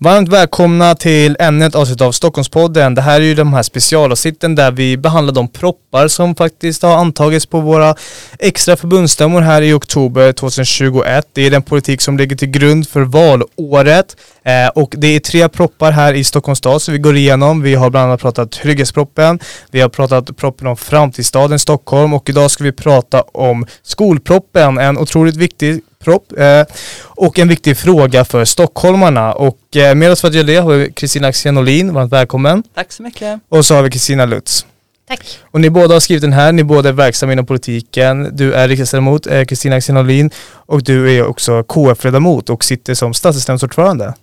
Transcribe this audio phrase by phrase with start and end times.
[0.00, 2.94] Varmt välkomna till ännu ett avsnitt av Stockholmspodden.
[2.94, 6.96] Det här är ju de här specialavsnitten där vi behandlar de proppar som faktiskt har
[6.96, 7.94] antagits på våra
[8.38, 11.28] extra förbundsstämmor här i oktober 2021.
[11.32, 15.48] Det är den politik som ligger till grund för valåret eh, och det är tre
[15.48, 17.62] proppar här i Stockholms stad som vi går igenom.
[17.62, 19.38] Vi har bland annat pratat trygghetsproppen,
[19.70, 24.98] vi har pratat proppen om framtidsstaden Stockholm och idag ska vi prata om skolproppen, en
[24.98, 26.62] otroligt viktig propp eh,
[27.02, 29.32] och en viktig fråga för stockholmarna.
[29.32, 32.62] Och eh, med oss för att göra det har vi Kristina Axén Olin, varmt välkommen.
[32.74, 33.40] Tack så mycket.
[33.48, 34.66] Och så har vi Kristina Lutz.
[35.08, 35.38] Tack.
[35.50, 38.36] Och ni båda har skrivit den här, ni båda är verksamma inom politiken.
[38.36, 43.14] Du är riksdagsledamot, eh, Kristina Axén Olin, och du är också KF-ledamot och sitter som
[43.14, 44.14] stadsdelsnämndsordförande.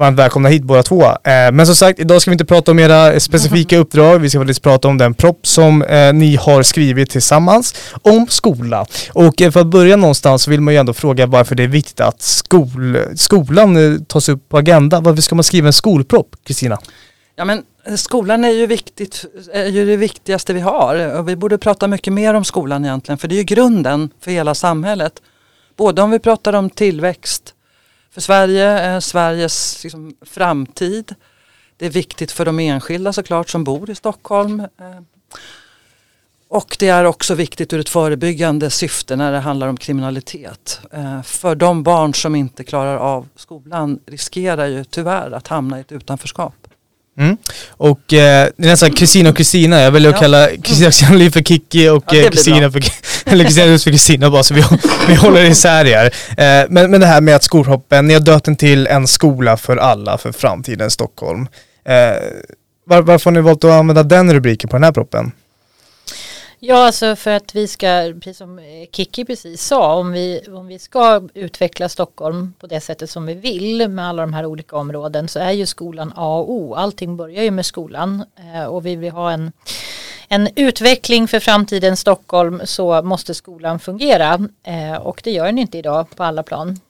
[0.00, 1.02] Varmt välkomna hit båda två.
[1.02, 4.18] Eh, men som sagt, idag ska vi inte prata om era specifika uppdrag.
[4.18, 8.86] Vi ska faktiskt prata om den propp som eh, ni har skrivit tillsammans om skola.
[9.12, 11.68] Och eh, för att börja någonstans så vill man ju ändå fråga varför det är
[11.68, 15.00] viktigt att skol, skolan eh, tas upp på agenda.
[15.00, 16.78] Varför ska man skriva en skolpropp, Kristina?
[17.36, 21.36] Ja, men eh, skolan är ju, viktigt, är ju det viktigaste vi har och vi
[21.36, 25.12] borde prata mycket mer om skolan egentligen för det är ju grunden för hela samhället.
[25.76, 27.54] Både om vi pratar om tillväxt
[28.10, 31.14] för Sverige, Sveriges liksom, framtid.
[31.76, 34.60] Det är viktigt för de enskilda såklart som bor i Stockholm.
[34.60, 35.00] Eh,
[36.48, 40.80] och det är också viktigt ur ett förebyggande syfte när det handlar om kriminalitet.
[40.92, 45.80] Eh, för de barn som inte klarar av skolan riskerar ju tyvärr att hamna i
[45.80, 46.59] ett utanförskap.
[47.20, 47.36] Mm.
[47.70, 50.20] Och eh, det är nästan Kristina och Kristina, jag väljer att Ja.
[50.20, 52.82] kalla Kristina Axén för Kikki och Ja, det eh, Kristina för,
[53.30, 54.64] eller Lutz för Kristina bara så vi,
[55.08, 56.04] vi håller isär er.
[56.30, 59.56] Eh, men, men det här med att skolhoppen, ni har döpt den till en skola
[59.56, 61.46] för alla för framtiden Stockholm.
[61.84, 61.94] Eh,
[62.86, 65.32] var, varför har ni valt att använda den rubriken på den här proppen?
[66.62, 70.66] Ja, alltså för att vi ska, precis som eh, Kiki precis sa, om vi, om
[70.66, 74.76] vi ska utveckla Stockholm på det sättet som vi vill med alla de här olika
[74.76, 76.74] områden så är ju skolan A och O.
[76.74, 79.52] Allting börjar ju med skolan eh, och vi vill ha en,
[80.28, 85.78] en utveckling för framtiden Stockholm så måste skolan fungera eh, och det gör den inte
[85.78, 86.80] idag på alla plan.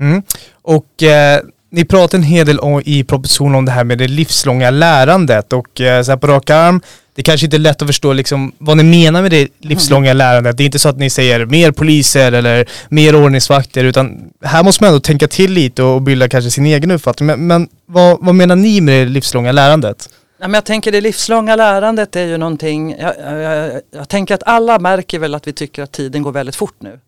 [0.00, 0.22] Mm.
[0.52, 1.40] Och eh,
[1.72, 5.52] ni pratar en hel del om, i propositionen om det här med det livslånga lärandet
[5.52, 6.80] och eh, så här på rak arm,
[7.14, 10.56] det kanske inte är lätt att förstå liksom, vad ni menar med det livslånga lärandet.
[10.56, 14.84] Det är inte så att ni säger mer poliser eller mer ordningsvakter utan här måste
[14.84, 17.26] man ändå tänka till lite och bilda kanske sin egen uppfattning.
[17.26, 20.08] Men, men vad, vad menar ni med det livslånga lärandet?
[20.40, 24.34] Ja, men jag tänker det livslånga lärandet är ju någonting, jag, jag, jag, jag tänker
[24.34, 26.98] att alla märker väl att vi tycker att tiden går väldigt fort nu.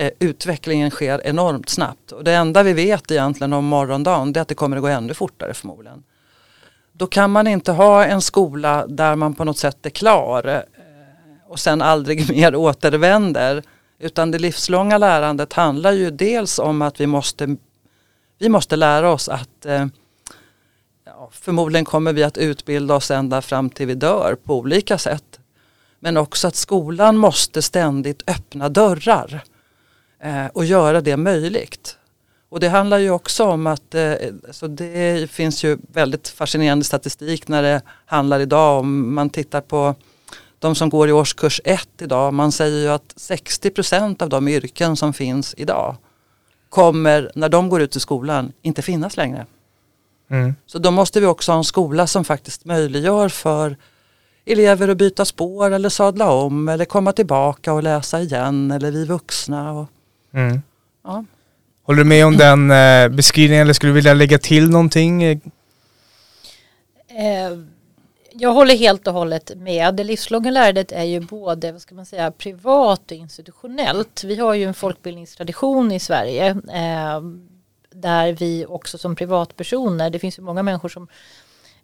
[0.00, 4.42] Eh, utvecklingen sker enormt snabbt och det enda vi vet egentligen om morgondagen det är
[4.42, 6.02] att det kommer att gå ännu fortare förmodligen.
[6.92, 10.60] Då kan man inte ha en skola där man på något sätt är klar eh,
[11.48, 13.62] och sen aldrig mer återvänder.
[13.98, 17.56] Utan det livslånga lärandet handlar ju dels om att vi måste,
[18.38, 19.86] vi måste lära oss att eh,
[21.04, 25.40] ja, förmodligen kommer vi att utbilda oss ända fram till vi dör på olika sätt.
[26.00, 29.42] Men också att skolan måste ständigt öppna dörrar
[30.52, 31.98] och göra det möjligt.
[32.48, 34.14] Och det handlar ju också om att eh,
[34.50, 39.94] så det finns ju väldigt fascinerande statistik när det handlar idag om man tittar på
[40.58, 42.34] de som går i årskurs 1 idag.
[42.34, 45.96] Man säger ju att 60% av de yrken som finns idag
[46.68, 49.46] kommer när de går ut i skolan inte finnas längre.
[50.30, 50.54] Mm.
[50.66, 53.76] Så då måste vi också ha en skola som faktiskt möjliggör för
[54.44, 59.04] elever att byta spår eller sadla om eller komma tillbaka och läsa igen eller vi
[59.04, 59.72] vuxna.
[59.72, 59.86] Och,
[60.32, 60.62] Mm.
[61.04, 61.24] ja.
[61.82, 65.22] Håller du med om den eh, beskrivningen eller skulle du vilja lägga till någonting?
[65.22, 65.40] Eh,
[68.32, 69.94] jag håller helt och hållet med.
[69.94, 74.24] Det livslånga lärandet är ju både vad ska man säga, privat och institutionellt.
[74.24, 77.20] Vi har ju en folkbildningstradition i Sverige eh,
[77.90, 81.08] där vi också som privatpersoner, det finns ju många människor som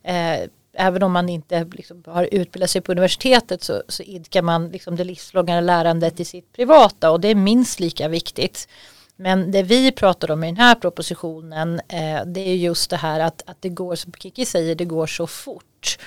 [0.02, 0.40] eh,
[0.74, 4.96] även om man inte liksom, har utbildat sig på universitetet så, så idkar man liksom,
[4.96, 8.68] det livslånga lärandet i sitt privata och det är minst lika viktigt.
[9.16, 13.20] Men det vi pratar om i den här propositionen eh, det är just det här
[13.20, 15.98] att, att det går, som Kiki säger, det går så fort.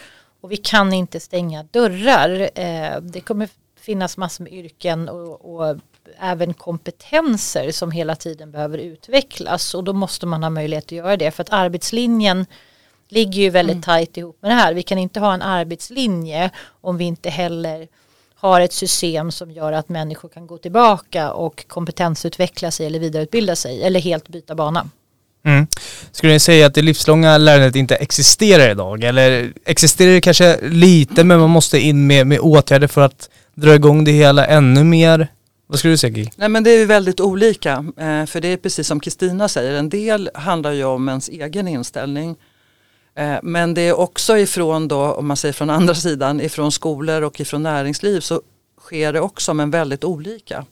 [0.42, 2.50] Och vi kan inte stänga dörrar.
[2.56, 3.50] Eh, det kommer
[3.80, 5.78] finnas massor med yrken och, och
[6.20, 9.74] även kompetenser som hela tiden behöver utvecklas.
[9.74, 11.32] Och då måste man ha möjlighet att göra det.
[11.32, 12.46] För att arbetslinjen
[13.10, 14.74] ligger ju väldigt tajt ihop med det här.
[14.74, 16.50] Vi kan inte ha en arbetslinje
[16.82, 17.88] om vi inte heller
[18.36, 23.56] har ett system som gör att människor kan gå tillbaka och kompetensutveckla sig eller vidareutbilda
[23.56, 24.90] sig eller helt byta bana.
[25.46, 25.68] Mm.
[26.12, 29.04] Skulle ni säga att det livslånga lärandet inte existerar idag?
[29.04, 33.76] Eller existerar det kanske lite men man måste in med, med åtgärder för att dra
[33.76, 35.28] igång det hela ännu mer?
[35.68, 36.32] Vad skulle du säga Gigi?
[36.36, 37.72] Nej men det är väldigt olika.
[37.98, 41.68] Eh, för det är precis som Kristina säger, en del handlar ju om ens egen
[41.68, 42.36] inställning.
[43.18, 47.22] Eh, men det är också ifrån då, om man säger från andra sidan, ifrån skolor
[47.22, 48.42] och ifrån näringsliv så
[48.80, 50.66] sker det också men väldigt olika.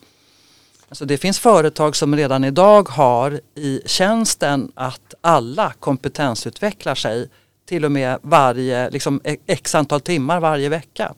[0.90, 7.30] Alltså det finns företag som redan idag har i tjänsten att alla kompetensutvecklar sig
[7.66, 11.14] till och med varje, liksom e- x antal timmar varje vecka.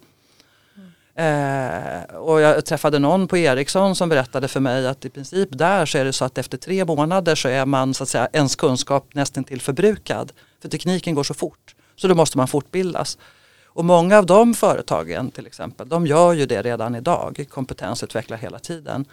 [1.18, 5.86] Eh, och jag träffade någon på Ericsson som berättade för mig att i princip där
[5.86, 8.56] så är det så att efter tre månader så är man så att säga ens
[8.56, 10.32] kunskap nästan till förbrukad.
[10.62, 11.76] För tekniken går så fort.
[11.96, 13.18] Så då måste man fortbildas.
[13.66, 18.60] Och många av de företagen till exempel, de gör ju det redan idag, kompetensutvecklar hela
[18.60, 19.06] tiden.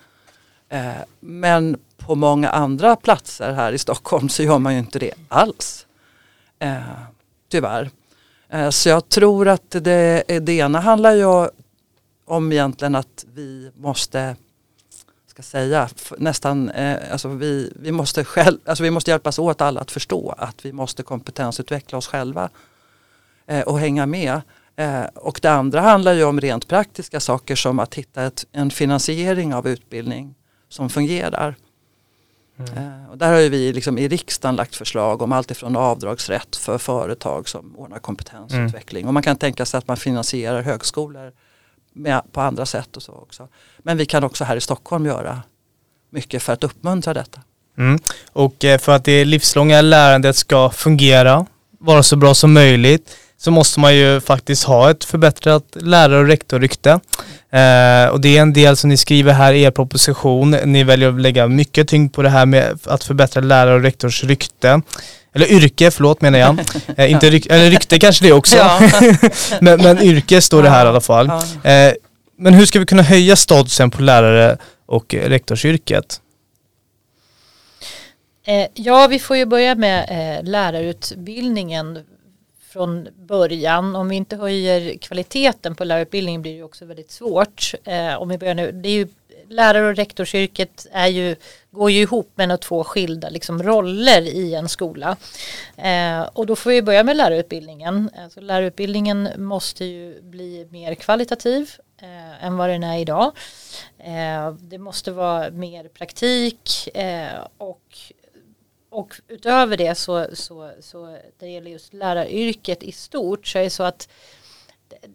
[0.69, 5.13] Eh, men på många andra platser här i Stockholm så gör man ju inte det
[5.29, 5.87] alls.
[6.59, 6.77] Eh,
[7.51, 7.91] tyvärr.
[8.49, 11.49] Eh, så jag tror att det, det ena handlar ju
[12.25, 14.37] om egentligen att vi måste
[15.27, 15.89] ska säga,
[16.19, 16.71] nästan,
[17.11, 20.73] alltså vi, vi, måste själv, alltså vi måste hjälpas åt alla att förstå att vi
[20.73, 22.49] måste kompetensutveckla oss själva
[23.67, 24.41] och hänga med.
[25.15, 29.55] och det andra handlar ju om rent praktiska saker som att hitta ett, en finansiering
[29.55, 30.35] av utbildning
[30.69, 31.57] som fungerar.
[32.59, 33.03] Mm.
[33.03, 36.79] Eh, och där har vi liksom i riksdagen lagt förslag om allt ifrån avdragsrätt för
[36.79, 39.03] företag som ordnar kompetensutveckling.
[39.03, 39.09] Mm.
[39.09, 41.33] Och man kan tänka sig att man finansierar högskolor
[41.95, 43.49] med, på andra sätt och så också.
[43.79, 45.43] Men vi kan också här i Stockholm göra
[46.11, 47.41] mycket för att uppmuntra detta.
[47.79, 47.99] Mm.
[48.33, 51.47] Och eh, för att det livslånga lärandet ska fungera,
[51.81, 56.27] vara så bra som möjligt, så måste man ju faktiskt ha ett förbättrat lärare och
[56.27, 56.91] rektorrykte.
[57.51, 60.51] Eh, och det är en del som ni skriver här i er proposition.
[60.51, 64.25] Ni väljer att lägga mycket tyngd på det här med att förbättra lärare och rektors
[64.25, 64.83] rykte.
[65.35, 66.59] Eller yrke, förlåt menar jag.
[66.97, 68.57] Eh, inte ryk, eller rykte kanske det också.
[68.57, 68.81] Ja.
[69.61, 71.27] men, men, yrke står det här i alla fall.
[71.65, 71.93] Eh,
[72.37, 76.21] men hur ska vi kunna höja statusen på lärare och rektorsyrket?
[78.47, 82.05] Eh, ja, vi får ju börja med eh, lärarutbildningen
[82.73, 83.97] från början.
[83.97, 87.75] Om vi inte höjer kvaliteten på lärarutbildningen blir det också väldigt svårt.
[87.85, 89.09] Eh, om vi börjar nu, det är ju,
[89.49, 91.37] lärare och rektorsyrket är ju,
[91.71, 95.17] går ju ihop med två skilda liksom, roller i en skola.
[95.77, 98.11] Eh, och då får vi börja med lärarutbildningen.
[98.23, 101.71] Alltså, lärarutbildningen måste ju bli mer kvalitativ
[102.03, 103.33] eh, än vad den är idag.
[103.99, 107.81] Eh, det måste vara mer praktik eh, och
[108.95, 113.71] och utöver det så, så, så det gäller just läraryrket i stort så är det
[113.71, 114.09] så att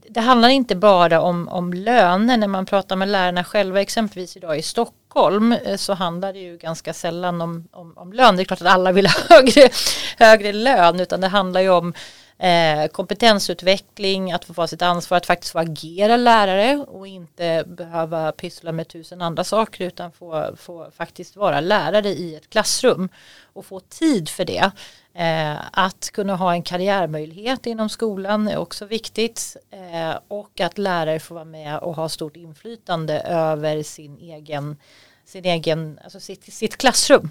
[0.10, 2.38] det handlar inte bara om, om löner.
[2.38, 6.57] När man pratar med lärarna själva exempelvis idag i Stockholm eh, så handlar det ju
[6.57, 8.36] ganska sällan om, om, om lön.
[8.36, 9.69] Det är klart att alla vill ha högre,
[10.18, 11.94] högre lön utan det handlar ju om
[12.38, 18.31] eh, kompetensutveckling, att få vara sitt ansvar att faktiskt få agera lärare och inte behöva
[18.31, 23.10] pyssla med tusen andra saker utan få, få faktiskt vara lärare i ett klassrum
[23.54, 24.72] och få tid för det.
[25.19, 31.19] Eh, att kunna ha en karriärmöjlighet inom skolan är också viktigt eh, och att lärare
[31.19, 34.77] får vara med och ha stort inflytande över sin egen,
[35.25, 37.30] sin egen alltså sitt, sitt klassrum.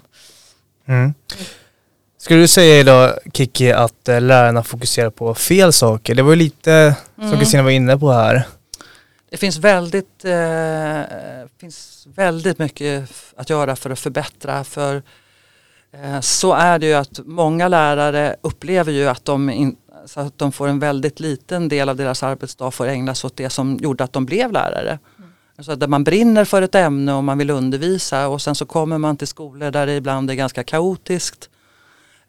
[0.85, 1.13] Mm.
[2.17, 6.15] Skulle du säga idag Kiki att eh, lärarna fokuserar på fel saker?
[6.15, 7.29] Det var ju lite mm.
[7.29, 8.47] som Kristina var inne på här.
[9.29, 11.01] Det finns väldigt, eh,
[11.59, 14.63] finns väldigt mycket att göra för att förbättra.
[14.63, 15.03] För
[16.21, 20.51] så är det ju att många lärare upplever ju att de, in, så att de
[20.51, 24.13] får en väldigt liten del av deras arbetsdag får ägnas åt det som gjorde att
[24.13, 24.99] de blev lärare.
[25.17, 25.29] Mm.
[25.57, 28.97] Alltså där man brinner för ett ämne och man vill undervisa och sen så kommer
[28.97, 31.49] man till skolor där det ibland är ganska kaotiskt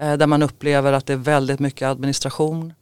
[0.01, 2.73] Eh, där man upplever att det är väldigt mycket administration.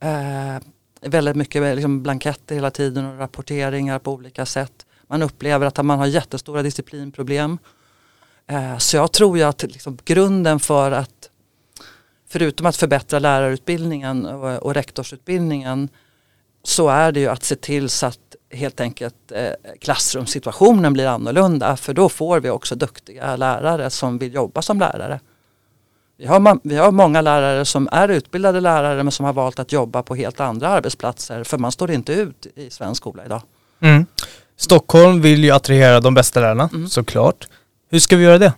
[0.00, 0.62] Eh,
[1.00, 4.86] väldigt mycket liksom blanketter hela tiden och rapporteringar på olika sätt.
[5.06, 7.58] Man upplever att man har jättestora disciplinproblem.
[8.50, 11.30] Eh, så jag tror ju att liksom grunden för att
[12.28, 15.88] förutom att förbättra lärarutbildningen och, och rektorsutbildningen
[16.62, 18.18] så är det ju att se till så att
[18.50, 24.34] helt enkelt eh, klassrumssituationen blir annorlunda för då får vi också duktiga lärare som vill
[24.34, 25.20] jobba som lärare.
[26.16, 29.72] Vi har, vi har många lärare som är utbildade lärare men som har valt att
[29.72, 33.42] jobba på helt andra arbetsplatser för man står inte ut i svensk skola idag.
[33.80, 34.06] Mm.
[34.56, 36.88] Stockholm vill ju attrahera de bästa lärarna mm.
[36.88, 37.48] såklart.
[37.90, 38.52] Hur ska vi göra det?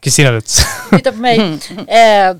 [0.00, 0.60] Kristina Lutz.
[0.90, 1.58] Titta på mig.
[1.88, 2.36] Eh,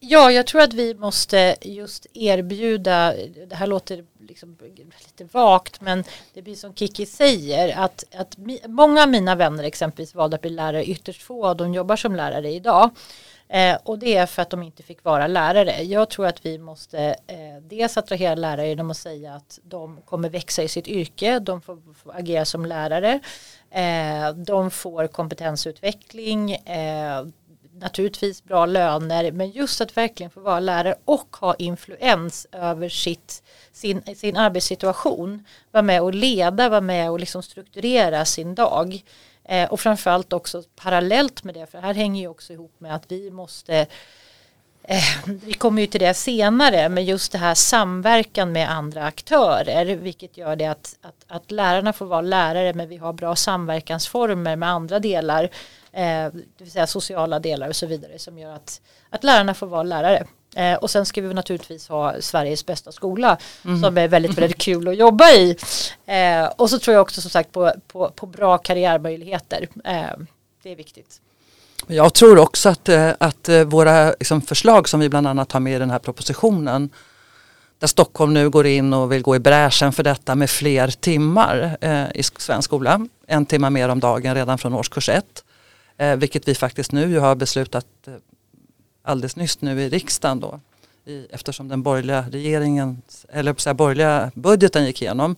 [0.00, 3.14] Ja, jag tror att vi måste just erbjuda,
[3.46, 4.56] det här låter liksom
[5.04, 8.36] lite vagt, men det blir som Kiki säger, att, att
[8.66, 12.16] många av mina vänner exempelvis valde att bli lärare, ytterst få av dem jobbar som
[12.16, 12.90] lärare idag.
[13.48, 15.82] Eh, och det är för att de inte fick vara lärare.
[15.82, 20.28] Jag tror att vi måste eh, dels attrahera lärare genom att säga att de kommer
[20.28, 23.20] växa i sitt yrke, de får, får agera som lärare,
[23.70, 27.26] eh, de får kompetensutveckling, eh,
[27.80, 33.42] naturligtvis bra löner, men just att verkligen få vara lärare och ha influens över sitt,
[33.72, 39.04] sin, sin arbetssituation, vara med och leda, vara med och liksom strukturera sin dag.
[39.48, 43.12] Eh, och framförallt också parallellt med det, för här hänger ju också ihop med att
[43.12, 43.86] vi måste
[44.82, 49.96] eh, vi kommer ju till det senare, men just det här samverkan med andra aktörer,
[49.96, 54.56] vilket gör det att, att, att lärarna får vara lärare, men vi har bra samverkansformer
[54.56, 55.44] med andra delar,
[55.92, 59.66] eh, det vill säga sociala delar och så vidare, som gör att, att lärarna får
[59.66, 60.26] vara lärare.
[60.58, 63.82] Eh, och sen ska vi naturligtvis ha Sveriges bästa skola mm.
[63.82, 65.56] som är väldigt, väldigt kul att jobba i.
[66.06, 69.68] Eh, och så tror jag också som sagt på, på, på bra karriärmöjligheter.
[69.84, 69.92] Eh,
[70.62, 71.20] det är viktigt.
[71.86, 75.60] Jag tror också att, eh, att eh, våra liksom, förslag som vi bland annat har
[75.60, 76.90] med i den här propositionen
[77.78, 81.76] där Stockholm nu går in och vill gå i bräschen för detta med fler timmar
[81.80, 83.06] eh, i svensk skola.
[83.26, 85.44] En timme mer om dagen redan från årskurs ett.
[85.98, 88.14] Eh, vilket vi faktiskt nu har beslutat eh,
[89.08, 90.60] alldeles nyss nu i riksdagen då.
[91.04, 95.36] I, eftersom den borgerliga regeringen, eller så här, borgerliga budgeten gick igenom.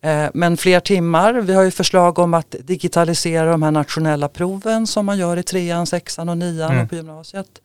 [0.00, 4.86] Eh, men fler timmar, vi har ju förslag om att digitalisera de här nationella proven
[4.86, 6.82] som man gör i trean, sexan och nian mm.
[6.82, 7.60] och på gymnasiet.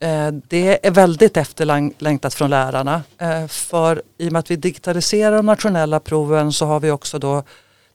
[0.00, 3.02] Eh, det är väldigt efterlängtat från lärarna.
[3.18, 7.18] Eh, för i och med att vi digitaliserar de nationella proven så har vi också
[7.18, 7.42] då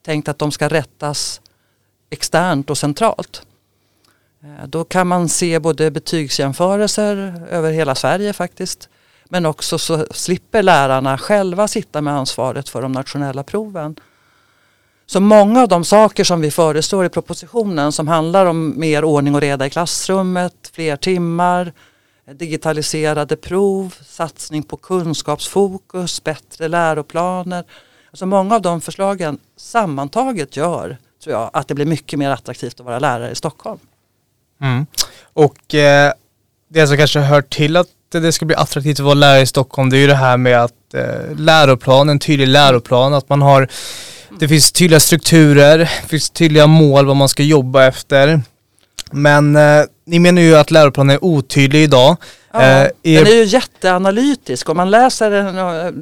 [0.01, 1.41] tänkt att de ska rättas
[2.09, 3.45] externt och centralt.
[4.43, 8.89] Eh, då kan man se både betygsjämförelser över hela Sverige faktiskt.
[9.29, 13.95] Men också så slipper lärarna själva sitta med ansvaret för de nationella proven.
[15.05, 19.35] Så många av de saker som vi föreslår i propositionen som handlar om mer ordning
[19.35, 21.73] och reda i klassrummet, fler timmar,
[22.31, 27.63] digitaliserade prov, satsning på kunskapsfokus, bättre läroplaner.
[28.11, 32.79] Alltså många av de förslagen sammantaget gör, tror jag, att det blir mycket mer attraktivt
[32.79, 33.79] att vara lärare i Stockholm.
[34.63, 34.85] Mm.
[35.33, 36.11] Och eh,
[36.69, 39.89] det som kanske hör till att det ska bli attraktivt att vara lärare i Stockholm
[39.89, 43.67] det är ju det här med att eh, läroplan, en tydlig läroplan, att man har
[44.39, 48.41] det finns tydliga strukturer, det finns tydliga mål vad man ska jobba efter.
[49.11, 52.15] Men eh, ni menar ju att läroplanen är otydlig idag.
[52.51, 53.23] Ja, eh, är...
[53.23, 54.69] Den är ju jätteanalytisk.
[54.69, 55.55] Om man läser den,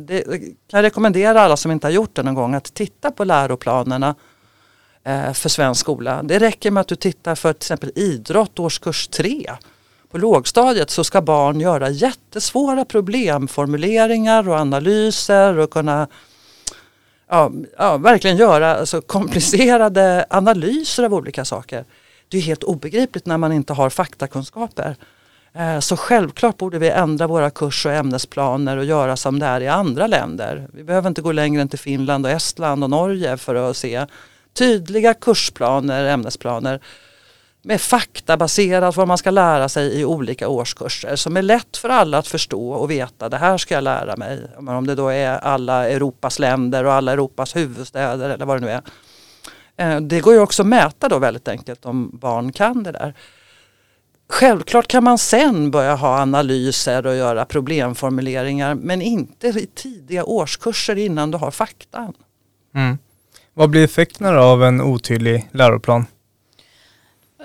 [0.07, 3.23] det kan jag rekommendera alla som inte har gjort det någon gång att titta på
[3.23, 4.15] läroplanerna Eh,
[5.03, 6.23] Eh, för svensk skola.
[6.23, 9.51] Det räcker med att du tittar för till exempel idrott årskurs 3.
[10.11, 16.07] På lågstadiet så ska barn göra jättesvåra problemformuleringar och analyser och kunna
[17.29, 21.85] ja, ja, verkligen göra alltså, komplicerade analyser av olika saker.
[22.27, 24.95] Det är helt obegripligt när man inte har faktakunskaper.
[25.53, 29.61] Eh, så självklart borde vi ändra våra kurs och ämnesplaner och göra som det är
[29.61, 30.67] i andra länder.
[30.73, 34.05] Vi behöver inte gå längre än till Finland och Estland och Norge för att se
[34.53, 36.81] tydliga kursplaner, ämnesplaner
[37.63, 42.17] med faktabaserat vad man ska lära sig i olika årskurser som är lätt för alla
[42.17, 44.39] att förstå och veta det här ska jag lära mig.
[44.57, 48.71] Om det då är alla Europas länder och alla Europas huvudstäder eller vad det nu
[48.71, 48.81] är.
[49.77, 53.13] Eh, det går ju också att mäta då väldigt enkelt om barn kan det där.
[54.29, 60.95] Självklart kan man sen börja ha analyser och göra problemformuleringar men inte i tidiga årskurser
[60.95, 62.13] innan du har faktan.
[62.75, 62.97] Mm.
[63.53, 66.05] Vad blir effekterna av en otydlig läroplan?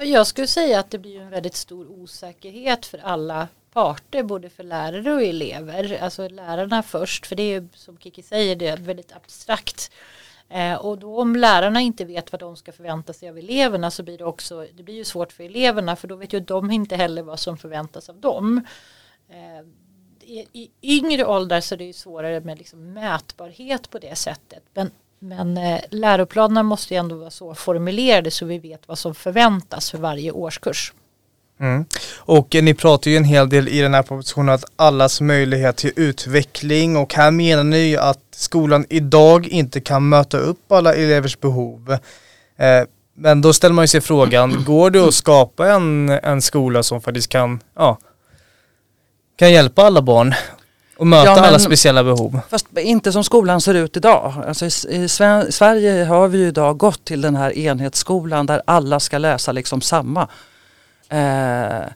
[0.02, 4.64] Jag skulle säga att det blir en väldigt stor osäkerhet för alla parter, både för
[4.64, 5.98] lärare och elever.
[6.02, 9.90] Alltså lärarna först, för det är som Kiki säger, det är väldigt abstrakt.
[10.48, 14.02] Eh, och då om lärarna inte vet vad de ska förvänta sig av eleverna så
[14.02, 16.96] blir det också, det blir ju svårt för eleverna för då vet ju de inte
[16.96, 18.66] heller vad som förväntas av dem.
[19.28, 19.66] Eh,
[20.20, 24.62] i, I yngre åldrar så är det ju svårare med liksom mätbarhet på det sättet.
[24.74, 24.90] Men
[25.26, 29.90] men eh, läroplanerna måste ju ändå vara så formulerade så vi vet vad som förväntas
[29.90, 30.92] för varje årskurs.
[31.60, 31.84] Mm.
[32.16, 35.76] Och eh, ni pratar ju en hel del i den här propositionen att allas möjlighet
[35.76, 40.94] till utveckling och här menar ni ju att skolan idag inte kan möta upp alla
[40.94, 41.98] elevers behov.
[42.56, 42.82] Eh,
[43.14, 47.00] men då ställer man ju sig frågan, går det att skapa en, en skola som
[47.00, 47.98] faktiskt kan, ja,
[49.36, 50.34] kan hjälpa alla barn
[50.96, 52.40] och möta ja, alla speciella behov.
[52.50, 54.32] Fast inte som skolan ser ut idag.
[54.46, 55.08] Alltså i, i
[55.50, 59.80] Sverige har vi ju idag gått till den här enhetsskolan där alla ska läsa liksom
[59.80, 60.28] samma.
[61.08, 61.88] Eh,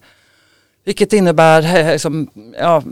[0.85, 2.83] Vilket innebär, eh, liksom, ja,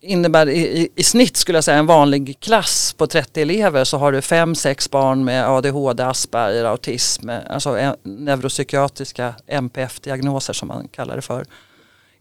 [0.00, 3.98] innebär i, i, i, snitt skulle jag säga en vanlig klass på 30 elever så
[3.98, 11.22] har du 5-6 barn med ADHD, Asperger, autism, alltså neuropsykiatriska MPF-diagnoser som man kallar det
[11.22, 11.44] för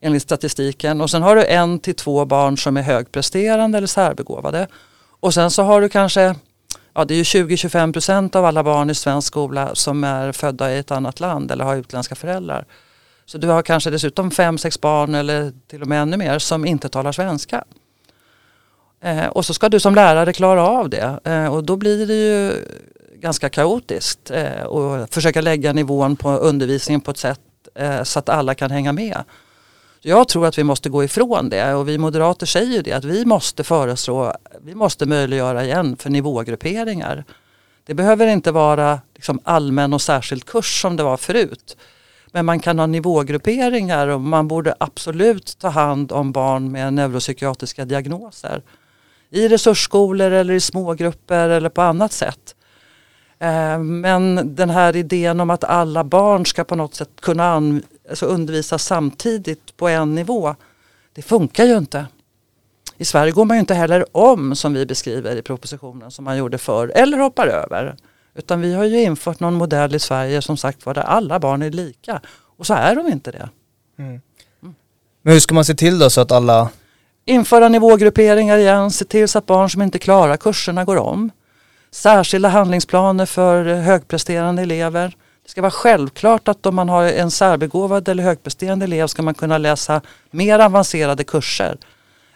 [0.02, 1.02] enligt statistiken.
[1.02, 4.68] Och sen har du en till två barn som är högpresterande eller särbegåvade.
[5.20, 6.36] Och sen så har du kanske,
[6.94, 10.72] ja det är ju 20-25 procent av alla barn i svensk skola som är födda
[10.72, 12.66] i ett annat land eller har utländska föräldrar.
[13.26, 16.66] Så du har kanske dessutom fem, sex barn eller till och med ännu mer som
[16.66, 17.64] inte talar svenska.
[19.02, 22.14] Eh, och så ska du som lärare klara av det eh, och då blir det
[22.14, 22.66] ju
[23.20, 27.40] ganska kaotiskt eh, och försöka lägga nivån på undervisningen på ett sätt
[27.76, 29.24] eh, så att alla kan hänga med.
[30.02, 33.06] Jag tror att vi måste gå ifrån det och vi moderater säger ju det att
[33.06, 37.24] vi måste föreslå, vi måste möjliggöra igen för nivågrupperingar.
[37.86, 41.78] Det behöver inte vara liksom allmän och särskild kurs som det var förut.
[42.32, 47.86] Men man kan ha nivågrupperingar och man borde absolut ta hand om barn med neuropsykiatriska
[47.86, 48.64] diagnoser.
[49.30, 52.56] I resursskolor eller i smågrupper eller på annat sätt.
[53.40, 57.54] Eh, men den här idén om att alla barn ska på något sätt kunna
[58.10, 60.56] alltså undervisa samtidigt på en nivå.
[61.14, 62.08] Det funkar ju inte.
[62.98, 66.38] I Sverige går man ju inte heller om som vi beskriver i propositionen som man
[66.38, 67.96] gjorde förr eller hoppar över.
[68.36, 71.62] Utan vi har ju infört någon modell i Sverige som sagt var där alla barn
[71.62, 72.22] är lika.
[72.58, 73.50] Och så är de inte det.
[73.98, 74.22] Mm.
[74.64, 74.76] Mm.
[75.22, 76.70] Men hur ska man se till då så att alla
[77.26, 81.32] Införa nivågrupperingar igen, se till så att barn som inte klarar kurserna går om.
[81.92, 85.16] Särskilda handlingsplaner för högpresterande elever.
[85.44, 89.34] Det ska vara självklart att om man har en särbegåvad eller högpresterande elev ska man
[89.34, 91.78] kunna läsa mer avancerade kurser.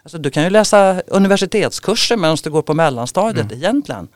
[0.03, 3.57] Alltså du kan ju läsa universitetskurser medan du går på mellanstadiet mm.
[3.57, 4.07] egentligen.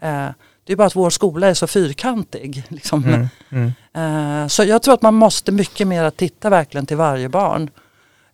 [0.00, 0.28] Eh,
[0.64, 2.64] det är bara att vår skola är så fyrkantig.
[2.68, 3.04] Liksom.
[3.04, 3.28] Mm.
[3.50, 4.42] Mm.
[4.42, 7.70] Eh, så jag tror att man måste mycket mer titta verkligen till varje barn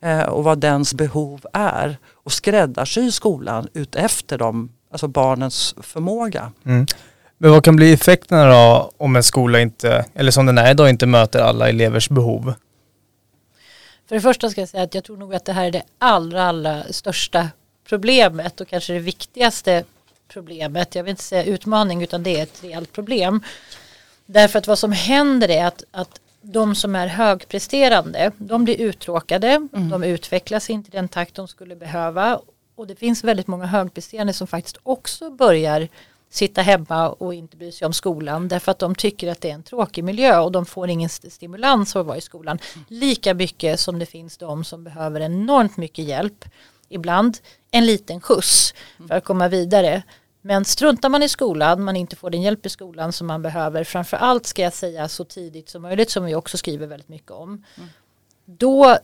[0.01, 6.53] eh, och vad dens behov är och skräddarsy skolan ut efter dem, alltså barnens förmåga.
[6.67, 6.87] Mm.
[7.39, 10.91] Men vad kan bli effekterna då om en skola inte, eller som den är idag,
[10.91, 12.55] inte möter alla elevers behov?
[14.09, 15.83] För det första ska jag säga att jag tror nog att det här är det
[15.99, 17.49] allra, allra största
[17.89, 19.85] problemet och kanske det viktigaste
[20.29, 20.95] problemet.
[20.95, 23.43] Jag vill inte säga utmaning utan det är ett reellt problem.
[24.27, 29.49] Därför att vad som händer är att, att de som är högpresterande, de blir uttråkade,
[29.49, 29.89] mm.
[29.89, 32.41] de utvecklas inte i den takt de skulle behöva
[32.79, 35.89] och det finns väldigt många högpresterande som faktiskt också börjar
[36.31, 39.55] sitta hemma och inte bry sig om skolan därför att de tycker att det är
[39.55, 42.59] en tråkig miljö och de får ingen stimulans för att vara i skolan.
[42.89, 46.45] Lika mycket som det finns de som behöver enormt mycket hjälp.
[46.89, 47.39] Ibland
[47.71, 48.75] en liten skjuts
[49.09, 50.03] för att komma vidare.
[50.41, 53.85] Men struntar man i skolan, man inte får den hjälp i skolan som man behöver,
[53.85, 57.65] framförallt ska jag säga så tidigt som möjligt som vi också skriver väldigt mycket om.
[57.77, 57.89] Mm.
[58.45, 58.99] Då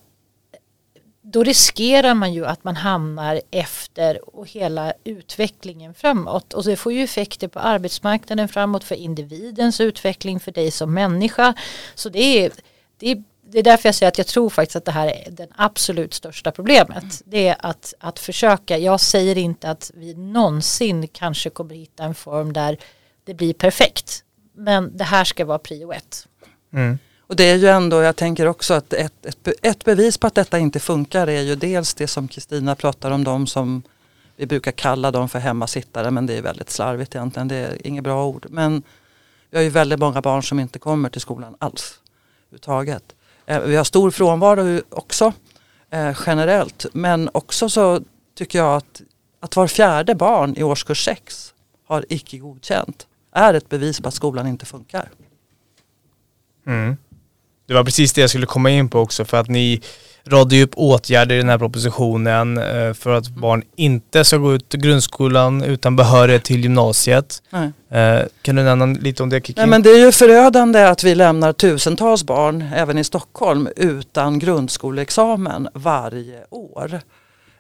[1.27, 6.55] då riskerar man ju att man hamnar efter och hela utvecklingen framåt.
[6.55, 11.55] Och det får ju effekter på arbetsmarknaden framåt för individens utveckling, för dig som människa.
[11.95, 12.53] Så det är,
[12.99, 15.31] det är, det är därför jag säger att jag tror faktiskt att det här är
[15.31, 17.03] det absolut största problemet.
[17.03, 17.11] Mm.
[17.25, 22.15] Det är att, att försöka, jag säger inte att vi någonsin kanske kommer hitta en
[22.15, 22.79] form där
[23.25, 24.25] det blir perfekt.
[24.55, 26.29] Men det här ska vara prio ett.
[26.73, 26.99] Mm.
[27.27, 30.35] Och det är ju ändå, jag tänker också att ett, ett, ett bevis på att
[30.35, 33.83] detta inte funkar är ju dels det som Kristina pratar om, de som
[34.37, 38.05] vi brukar kalla dem för hemmasittare men det är väldigt slarvigt egentligen, det är inget
[38.05, 38.47] bra ord.
[38.51, 38.83] Men
[39.51, 42.01] vi har ju väldigt många barn som inte kommer till skolan alls.
[42.53, 43.15] Uttaget.
[43.47, 45.33] Eh, vi har stor frånvaro också
[45.91, 48.01] eh, generellt men också så
[48.35, 49.03] tycker jag att,
[49.41, 51.55] att var fjärde barn i årskurs 6
[51.87, 55.11] har icke godkänt är ett bevis på att skolan inte funkar.
[56.67, 56.97] Mm.
[57.67, 59.81] Det var precis det jag skulle komma in på också för att ni
[60.27, 63.41] radade upp åtgärder i den här propositionen eh, för att mm.
[63.41, 67.43] barn inte ska gå ut grundskolan utan behörighet till gymnasiet.
[67.51, 67.73] Nej.
[67.91, 69.61] Eh, kan du nämna lite om det Kiki?
[69.61, 74.39] Nej, men det är ju förödande att vi lämnar tusentals barn, även i Stockholm, utan
[74.39, 77.01] grundskoleexamen varje år.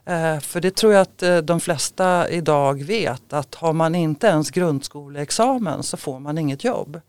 [0.06, 4.50] Eh, för det tror jag att de flesta idag vet att har man inte ens
[4.50, 7.00] grundskoleexamen så får man inget jobb.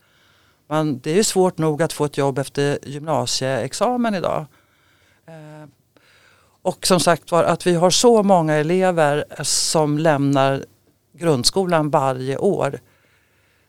[0.68, 4.46] Man, det är ju svårt nog att få ett jobb efter gymnasieexamen idag.
[5.26, 5.68] Eh,
[6.62, 10.64] och som sagt var att vi har så många elever som lämnar
[11.12, 12.80] grundskolan varje år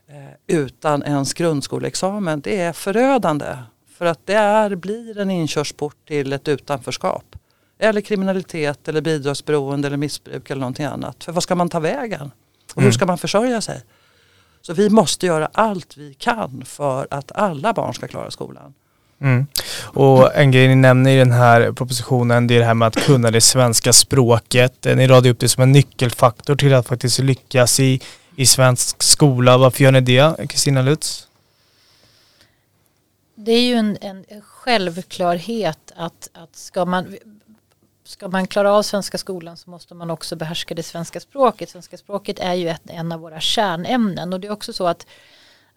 [0.08, 2.42] eh, utan ens grundskoleexamen.
[2.42, 3.58] Det är förödande.
[3.98, 7.36] För att det är, blir en inkörsport till ett utanförskap.
[7.80, 11.24] Eller kriminalitet eller bidragsberoende eller missbruk eller någonting annat.
[11.24, 12.32] För vad ska man ta vägen?
[12.74, 12.94] Och hur mm.
[12.94, 13.84] ska man försörja sig?
[14.68, 18.74] Så vi måste göra allt vi kan för att alla barn ska klara skolan.
[19.22, 19.48] Mm.
[19.82, 22.96] Och en grej ni nämner i den här propositionen det är det här med att
[22.96, 24.86] kunna det svenska språket.
[24.96, 28.02] Ni radar upp det som en nyckelfaktor till att faktiskt lyckas i,
[28.36, 29.58] i svensk skola.
[29.58, 31.28] Varför gör ni det, Kristina Lutz?
[33.36, 37.16] Det är ju en, en självklarhet att, att ska, man,
[38.08, 41.70] ska man klara av svenska skolan så måste man också behärska det svenska språket.
[41.70, 45.06] Svenska språket är ju ett, en av våra kärnämnen och det är också så att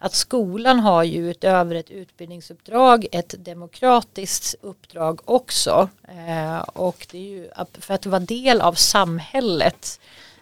[0.03, 5.89] att skolan har ju utöver ett utbildningsuppdrag ett demokratiskt uppdrag också.
[6.07, 9.99] Eh, och det är ju, för att vara del av samhället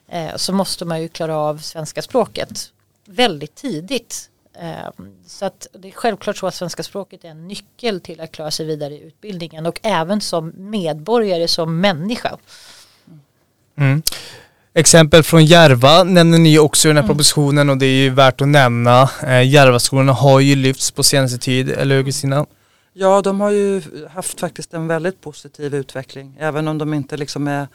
[0.08, 2.72] eh, så måste man ju klara av svenska språket
[3.06, 4.29] väldigt tidigt.
[4.62, 4.90] Eh,
[5.26, 8.52] så att det är självklart så att svenska språket är en nyckel till att klara
[8.52, 12.38] sig vidare i utbildningen och även som medborgare, som människa.
[13.78, 14.02] Mm.
[14.74, 17.08] Exempel från Järva nämner ni också i den här mm.
[17.08, 19.10] propositionen och det är ju värt att nämna.
[19.24, 22.46] Eh, Järvaskolorna har ju lyfts på senaste tid, eller hur Kristina?
[22.94, 23.82] Ja, de har ju
[24.14, 26.38] haft faktiskt en väldigt positiv utveckling.
[26.40, 27.68] Även om de inte liksom är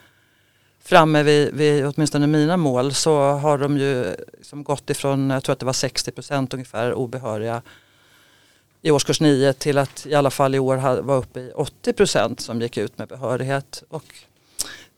[0.84, 5.52] framme vid, vid åtminstone mina mål så har de ju liksom gått ifrån, jag tror
[5.52, 7.62] att det var 60 procent ungefär obehöriga
[8.82, 12.40] i årskurs 9 till att i alla fall i år var uppe i 80 procent
[12.40, 13.82] som gick ut med behörighet.
[13.88, 14.04] Och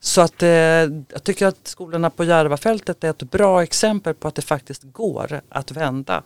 [0.00, 4.34] så att eh, jag tycker att skolorna på Järvafältet är ett bra exempel på att
[4.34, 6.22] det faktiskt går att vända.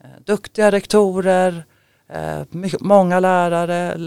[0.00, 1.64] Eh, duktiga rektorer,
[2.08, 3.98] eh, mycket, många lärare,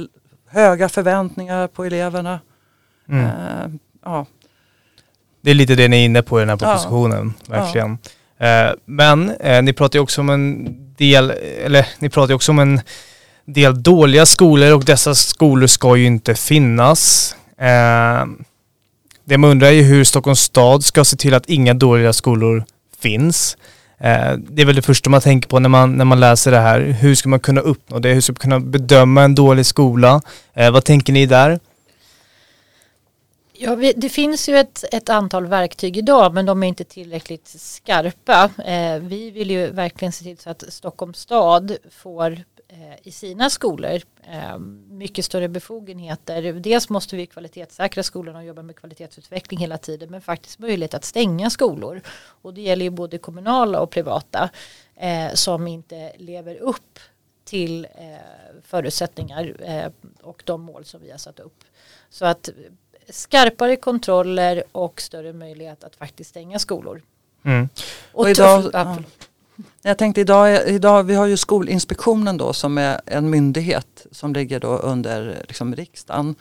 [0.46, 2.40] höga förväntningar på eleverna.
[3.10, 3.26] Mm.
[3.26, 4.26] Eh, ja.
[5.46, 7.60] Det är lite det ni är inne på i den här propositionen, ja.
[7.60, 7.98] verkligen.
[8.38, 8.48] Ja.
[8.48, 11.34] Eh, men eh, ni pratar ju också om en del,
[11.66, 12.82] eller ni pratar ju också om en
[13.46, 17.36] del dåliga skolor och dessa skolor ska ju inte finnas.
[19.26, 22.64] Det man undrar är ju hur Stockholms stad ska se till att inga dåliga skolor
[23.00, 23.58] finns.
[24.00, 26.60] Eh, det är väl det första man tänker på när man, när man läser det
[26.60, 26.80] här.
[26.80, 28.14] Hur ska man kunna uppnå det?
[28.14, 30.22] Hur ska man kunna bedöma en dålig skola?
[30.54, 31.60] Eh, vad tänker ni där?
[33.58, 38.50] Ja, det finns ju ett, ett, antal verktyg idag men de är inte tillräckligt skarpa.
[38.66, 43.50] Eh, vi vill ju verkligen se till så att Stockholms stad får Eh, i sina
[43.50, 44.58] skolor eh,
[44.90, 46.54] mycket större befogenheter.
[46.54, 51.04] Dels måste vi kvalitetssäkra skolorna och jobba med kvalitetsutveckling hela tiden men faktiskt möjlighet att
[51.04, 52.02] stänga skolor.
[52.42, 54.50] Och det gäller ju både kommunala och privata
[54.96, 57.00] eh, som inte lever upp
[57.44, 59.92] till eh, förutsättningar eh,
[60.22, 61.64] och de mål som vi har satt upp.
[62.10, 62.50] Så att
[63.10, 67.02] skarpare kontroller och större möjlighet att faktiskt stänga skolor.
[67.46, 67.70] Mm.
[68.12, 68.98] Och, och idag, ja.
[69.82, 74.60] Jag tänkte idag, idag, vi har ju Skolinspektionen då som är en myndighet som ligger
[74.60, 76.36] då under liksom riksdagen.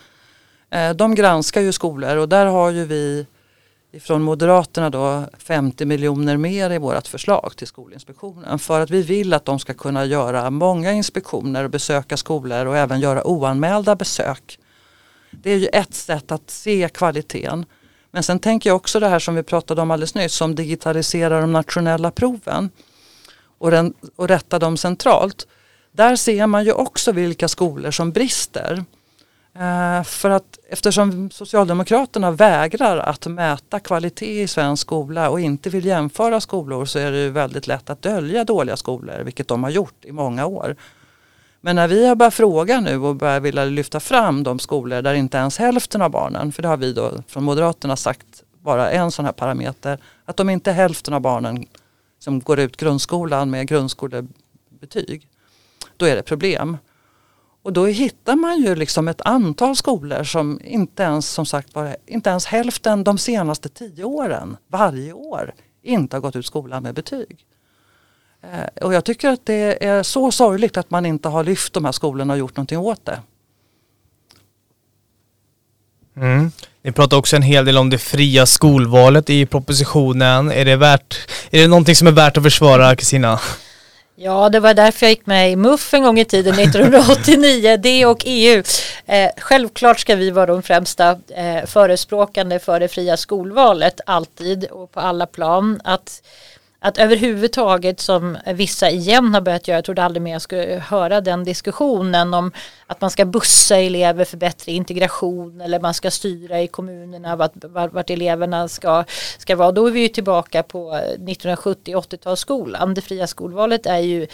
[0.71, 3.27] Eh, de granskar ju skolor och där har ju vi
[4.01, 9.35] från Moderaterna då 50 miljoner mer i vårt förslag till Skolinspektionen för att vi vill
[9.35, 14.59] att de ska kunna göra många inspektioner och besöka skolor och även göra oanmälda besök.
[15.43, 17.67] Det är ju ett sätt att se kvaliteten.
[18.11, 21.41] Men sen tänker jag också det här som vi pratade om alldeles nyss som digitaliserar
[21.41, 22.71] de nationella proven
[23.59, 25.47] och, den, och rätta dem centralt.
[25.93, 28.85] Där ser man ju också vilka skolor som brister.
[29.59, 35.85] Eh, för att eftersom Socialdemokraterna vägrar att mäta kvalitet i svensk skola och inte vill
[35.85, 39.71] jämföra skolor så är det ju väldigt lätt att dölja dåliga skolor, vilket de har
[39.71, 40.77] gjort i många år.
[41.65, 45.15] Men när vi har börjat fråga nu och börjat vilja lyfta fram de skolor där
[45.15, 49.11] inte ens hälften av barnen, för det har vi då från Moderaterna sagt vara en
[49.11, 51.67] sån här parameter, att om inte hälften av barnen
[52.19, 55.29] som går ut grundskolan med grundskolebetyg,
[55.97, 56.77] då är det problem.
[57.63, 61.97] Och då hittar man ju liksom ett antal skolor som inte ens, som sagt bara,
[62.07, 66.95] inte ens hälften de senaste tio åren, varje år, inte har gått ut skolan med
[66.95, 67.47] betyg.
[68.53, 71.85] Eh, och jag tycker att det är så sorgligt att man inte har lyft de
[71.85, 73.21] här skolorna och gjort någonting åt det.
[76.17, 76.53] Mm.
[76.83, 80.51] Ni pratar också en hel del om det fria skolvalet i propositionen.
[80.51, 83.41] Är det, värt, är det någonting som är värt att försvara, Kristina?
[84.17, 88.07] Ja, det var därför jag gick med i MUF en gång i tiden, 1989, det
[88.07, 88.63] och EU.
[89.07, 94.93] Eh, självklart ska vi vara de främsta eh, förespråkande för det fria skolvalet, alltid och
[94.93, 95.81] på alla plan.
[95.85, 96.23] Att
[96.85, 101.21] att överhuvudtaget som vissa igen har börjat göra, jag trodde aldrig mer jag skulle höra
[101.21, 102.53] den diskussionen om
[102.87, 107.53] att man ska bussa elever för bättre integration eller man ska styra i kommunerna vart,
[107.93, 109.05] vart eleverna ska,
[109.39, 109.73] ska vara.
[109.73, 112.95] Då är vi ju tillbaka på 1970-80-talsskolan.
[112.95, 114.27] Det fria skolvalet är ju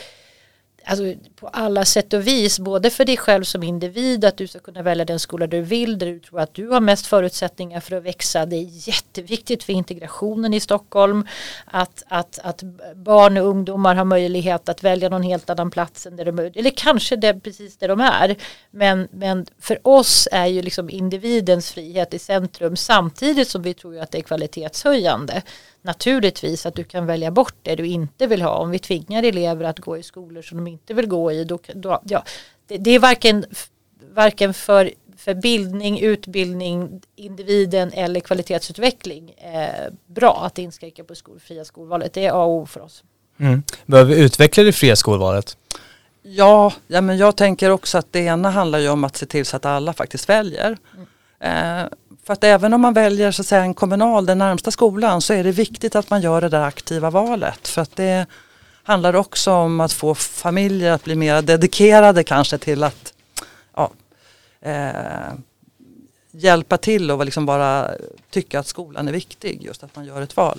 [0.84, 4.58] alltså, på alla sätt och vis, både för dig själv som individ, att du ska
[4.58, 7.96] kunna välja den skola du vill, där du tror att du har mest förutsättningar för
[7.96, 8.46] att växa.
[8.46, 11.26] Det är jätteviktigt för integrationen i Stockholm,
[11.64, 12.62] att, att, att
[12.94, 16.70] barn och ungdomar har möjlighet att välja någon helt annan plats än där de eller
[16.70, 18.36] kanske det precis där de är.
[18.70, 23.98] Men, men för oss är ju liksom individens frihet i centrum samtidigt som vi tror
[23.98, 25.42] att det är kvalitetshöjande
[25.82, 28.56] naturligtvis att du kan välja bort det du inte vill ha.
[28.56, 31.58] Om vi tvingar elever att gå i skolor som de inte vill gå i, då,
[31.74, 32.24] då ja,
[32.66, 33.44] det, det, är varken,
[34.14, 42.12] varken för, för bildning, utbildning, individen eller kvalitetsutveckling eh, bra att inskränka på skolfria skolvalet.
[42.12, 43.04] Det är A och O för oss.
[43.38, 43.62] Mm.
[43.86, 45.56] Behöver vi utveckla det fria skolvalet?
[46.22, 49.46] Ja, ja, men jag tänker också att det ena handlar ju om att se till
[49.46, 50.76] så att alla faktiskt väljer.
[50.94, 51.06] Mm.
[51.40, 51.88] Eh,
[52.24, 55.34] för att även om man väljer så att säga, en kommunal, den närmsta skolan, så
[55.34, 57.68] är det viktigt att man gör det där aktiva valet.
[57.68, 58.26] För att det
[58.90, 63.12] handlar också om att få familjer att bli mer dedikerade kanske till att
[63.76, 63.90] ja,
[64.60, 65.34] eh,
[66.30, 67.90] hjälpa till och liksom bara
[68.30, 70.58] tycka att skolan är viktig, just att man gör ett val.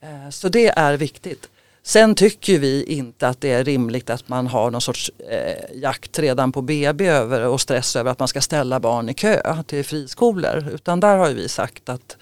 [0.00, 1.48] Eh, så det är viktigt.
[1.82, 6.18] Sen tycker vi inte att det är rimligt att man har någon sorts eh, jakt
[6.18, 9.84] redan på BB över och stress över att man ska ställa barn i kö till
[9.84, 10.68] friskolor.
[10.72, 12.16] Utan där har vi sagt att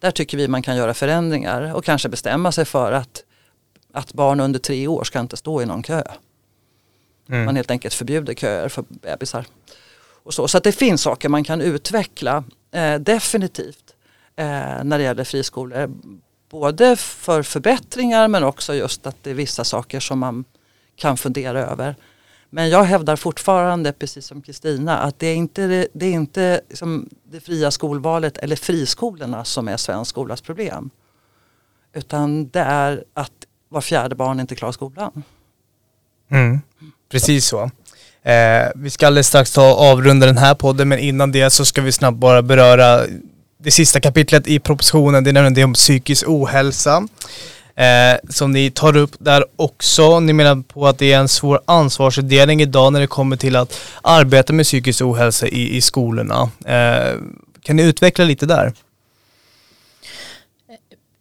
[0.00, 3.24] där tycker vi man kan göra förändringar och kanske bestämma sig för att,
[3.92, 6.02] att barn under tre år ska inte stå i någon kö.
[7.28, 7.44] Mm.
[7.44, 9.46] Man helt enkelt förbjuder köer för bebisar.
[10.24, 13.94] Och så så det finns saker man kan utveckla eh, definitivt
[14.36, 15.90] eh, när det gäller friskolor
[16.52, 20.44] både för förbättringar men också just att det är vissa saker som man
[20.96, 21.96] kan fundera över.
[22.50, 27.08] Men jag hävdar fortfarande, precis som Kristina, att det är inte, det, är inte liksom
[27.24, 30.90] det fria skolvalet eller friskolorna som är svensk skolas problem.
[31.92, 35.22] Utan det är att var fjärde barn inte klarar skolan.
[36.30, 36.60] Mm,
[37.10, 37.70] precis så.
[38.22, 41.82] Eh, vi ska alldeles strax ta avrunda den här podden men innan det så ska
[41.82, 43.06] vi snabbt bara beröra
[43.58, 47.08] det sista kapitlet i propositionen, det är nämligen det om psykisk ohälsa.
[47.74, 50.20] Eh, som ni tar upp där också.
[50.20, 53.80] Ni menar på att det är en svår ansvarsfördelning idag när det kommer till att
[54.02, 56.50] arbeta med psykisk ohälsa i, i skolorna.
[56.64, 57.18] Eh,
[57.62, 58.72] kan ni utveckla lite där?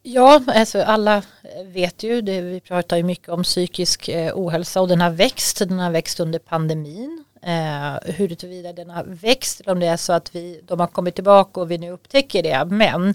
[0.04, 1.24] Ja, alltså alla
[1.66, 5.60] vet ju, det, vi pratar ju mycket om psykisk eh, ohälsa och den har växt,
[5.60, 10.14] den har växt under pandemin eh, huruvida den har växt eller om det är så
[10.14, 12.66] att vi, de har kommit tillbaka och vi nu upptäcker det.
[12.66, 13.10] Men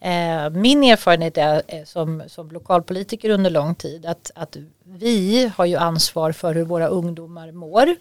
[0.00, 5.64] eh, min erfarenhet är, eh, som, som lokalpolitiker under lång tid att, att vi har
[5.64, 7.96] ju ansvar för hur våra ungdomar mår.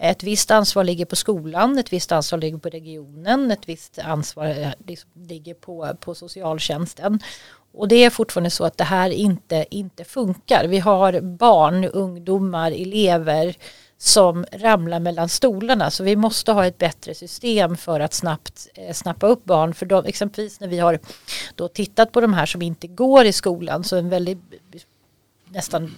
[0.00, 4.46] Ett visst ansvar ligger på skolan, ett visst ansvar ligger på regionen, ett visst ansvar
[4.46, 7.20] eh, liksom ligger på, på socialtjänsten.
[7.78, 10.66] Och det är fortfarande så att det här inte, inte funkar.
[10.66, 13.56] Vi har barn, ungdomar, elever
[13.98, 15.90] som ramlar mellan stolarna.
[15.90, 19.74] Så vi måste ha ett bättre system för att snabbt eh, snappa upp barn.
[19.74, 20.98] För de, exempelvis när vi har
[21.54, 24.38] då tittat på de här som inte går i skolan så en väldigt
[25.48, 25.94] nästan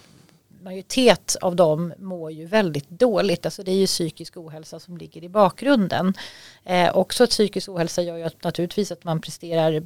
[0.62, 3.44] majoritet av dem mår ju väldigt dåligt.
[3.44, 6.14] Alltså det är ju psykisk ohälsa som ligger i bakgrunden.
[6.64, 9.82] Eh, också att psykisk ohälsa gör ju att naturligtvis att man presterar,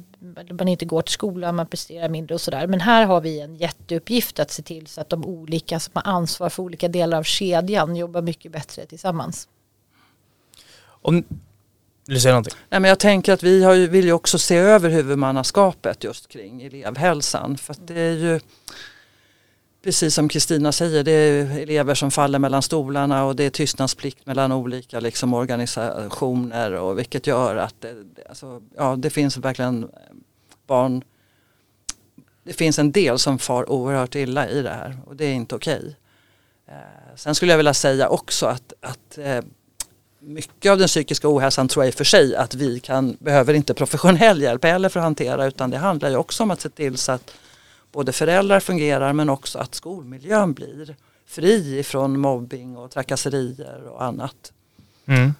[0.53, 2.67] man inte går till skolan, man presterar mindre och sådär.
[2.67, 6.11] Men här har vi en jätteuppgift att se till så att de olika som har
[6.11, 9.47] ansvar för olika delar av kedjan jobbar mycket bättre tillsammans.
[10.85, 11.15] Om,
[12.05, 12.53] vill du säga någonting?
[12.69, 16.61] Nej, men jag tänker att vi har, vill ju också se över huvudmannaskapet just kring
[16.61, 17.57] elevhälsan.
[17.57, 18.39] För att det är ju
[19.85, 24.25] Precis som Kristina säger, det är elever som faller mellan stolarna och det är tystnadsplikt
[24.25, 27.95] mellan olika liksom, organisationer och vilket gör att det,
[28.29, 29.89] alltså, ja, det finns verkligen
[30.67, 31.03] barn
[32.43, 35.55] det finns en del som far oerhört illa i det här och det är inte
[35.55, 35.77] okej.
[35.77, 35.93] Okay.
[36.67, 39.41] Eh, sen skulle jag vilja säga också att, att eh,
[40.19, 43.53] mycket av den psykiska ohälsan tror jag i och för sig att vi kan, behöver
[43.53, 46.69] inte professionell hjälp heller för att hantera utan det handlar ju också om att se
[46.69, 47.31] till så att
[47.95, 50.95] både föräldrar fungerar men också att skolmiljön blir
[51.29, 54.35] fri från mobbing och trakasserier och annat.
[55.07, 55.33] Mm.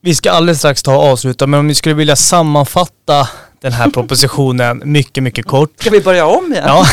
[0.00, 3.28] Vi ska alldeles strax ta och avsluta men om ni skulle vilja sammanfatta
[3.60, 5.80] den här propositionen mycket, mycket kort.
[5.80, 6.64] Ska vi börja om igen?
[6.66, 6.86] Ja.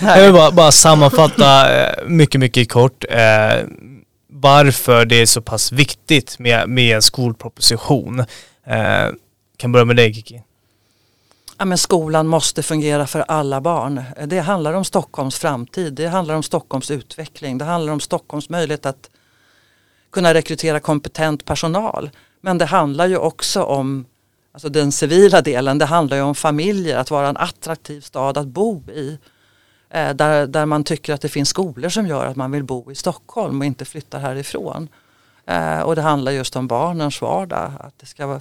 [0.00, 3.66] Jag vill bara, bara, sammanfatta eh, mycket, mycket kort eh,
[4.30, 8.20] varför det är så pass viktigt med, med en skolproposition.
[8.66, 9.06] Eh,
[9.56, 10.42] kan börja med dig Kiki
[11.58, 14.02] ja, men skolan måste fungera för alla barn.
[14.26, 18.86] Det handlar om Stockholms framtid, det handlar om Stockholms utveckling, det handlar om Stockholms möjlighet
[18.86, 19.10] att
[20.12, 22.10] kunna rekrytera kompetent personal.
[22.40, 24.06] Men det handlar ju också om
[24.52, 28.46] alltså den civila delen, det handlar ju om familjer, att vara en attraktiv stad att
[28.46, 29.18] bo i.
[29.90, 32.92] Eh, där, där man tycker att det finns skolor som gör att man vill bo
[32.92, 34.88] i Stockholm och inte flyttar härifrån.
[35.46, 37.72] Eh, och det handlar just om barnens vardag.
[37.80, 38.40] Att det ska vara,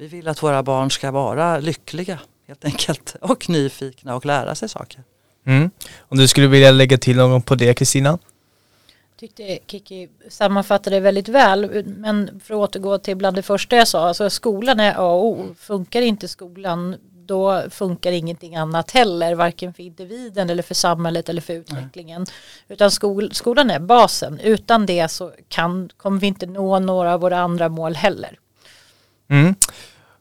[0.00, 4.68] vi vill att våra barn ska vara lyckliga helt enkelt och nyfikna och lära sig
[4.68, 5.02] saker.
[5.46, 5.70] Mm.
[5.98, 8.18] Om du skulle vilja lägga till något på det Kristina?
[9.18, 11.84] tyckte Kiki sammanfattade det väldigt väl.
[11.84, 15.24] Men för att återgå till bland det första jag sa, alltså skolan är A och
[15.24, 15.46] O.
[15.58, 21.40] Funkar inte skolan då funkar ingenting annat heller, varken för individen eller för samhället eller
[21.40, 22.20] för utvecklingen.
[22.20, 22.74] Nej.
[22.74, 27.20] Utan skol, skolan är basen, utan det så kan, kommer vi inte nå några av
[27.20, 28.38] våra andra mål heller.
[29.30, 29.54] Mm.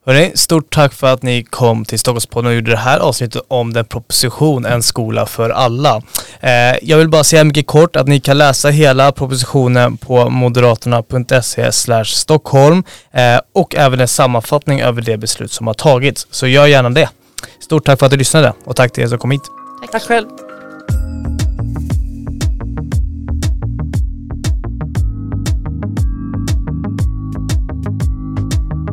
[0.05, 3.73] Hörrni, stort tack för att ni kom till Stockholmspodden och gjorde det här avsnittet om
[3.73, 6.01] den proposition En skola för alla.
[6.39, 11.71] Eh, jag vill bara säga mycket kort att ni kan läsa hela propositionen på moderaterna.se
[12.05, 16.27] Stockholm eh, och även en sammanfattning över det beslut som har tagits.
[16.31, 17.09] Så gör gärna det.
[17.59, 19.43] Stort tack för att du lyssnade och tack till er som kom hit.
[19.81, 20.27] Tack, tack själv.